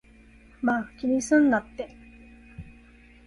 [0.63, 1.95] まぁ、気にすんなって